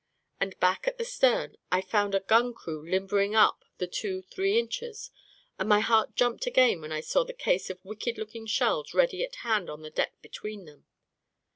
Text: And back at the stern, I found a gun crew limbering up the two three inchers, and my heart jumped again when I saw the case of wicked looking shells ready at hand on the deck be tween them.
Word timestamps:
And 0.39 0.59
back 0.59 0.87
at 0.87 0.97
the 0.97 1.05
stern, 1.05 1.57
I 1.71 1.81
found 1.81 2.15
a 2.15 2.21
gun 2.21 2.55
crew 2.55 2.83
limbering 2.89 3.35
up 3.35 3.63
the 3.77 3.85
two 3.85 4.23
three 4.23 4.57
inchers, 4.57 5.11
and 5.59 5.69
my 5.69 5.79
heart 5.79 6.15
jumped 6.15 6.47
again 6.47 6.81
when 6.81 6.91
I 6.91 7.01
saw 7.01 7.23
the 7.23 7.33
case 7.33 7.69
of 7.69 7.85
wicked 7.85 8.17
looking 8.17 8.47
shells 8.47 8.95
ready 8.95 9.23
at 9.23 9.35
hand 9.45 9.69
on 9.69 9.83
the 9.83 9.91
deck 9.91 10.19
be 10.23 10.29
tween 10.29 10.65
them. 10.65 10.85